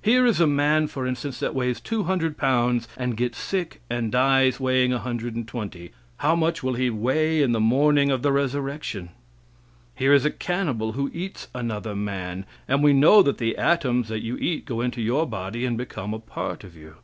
Here 0.00 0.24
is 0.24 0.40
a 0.40 0.46
man, 0.46 0.86
for 0.86 1.08
instance, 1.08 1.40
that 1.40 1.52
weighs 1.52 1.80
200 1.80 2.38
pounds, 2.38 2.86
and 2.96 3.16
gets 3.16 3.36
sick 3.38 3.80
and 3.90 4.12
dies 4.12 4.60
weighing 4.60 4.92
120; 4.92 5.90
how 6.18 6.36
much 6.36 6.62
will 6.62 6.74
he 6.74 6.88
weigh 6.88 7.42
in 7.42 7.50
the 7.50 7.58
morning 7.58 8.12
of 8.12 8.22
the 8.22 8.30
resurrection? 8.30 9.08
Here 9.96 10.12
is 10.12 10.24
a 10.24 10.30
cannibal, 10.30 10.92
who 10.92 11.10
eats 11.12 11.48
another 11.52 11.96
man; 11.96 12.46
and 12.68 12.80
we 12.80 12.92
know 12.92 13.24
that 13.24 13.38
the 13.38 13.56
atoms 13.56 14.06
that 14.06 14.22
you 14.22 14.36
eat 14.36 14.66
go 14.66 14.80
into 14.80 15.02
your 15.02 15.26
body 15.26 15.64
and 15.66 15.76
become 15.76 16.14
a 16.14 16.20
part 16.20 16.62
of 16.62 16.76
you. 16.76 16.98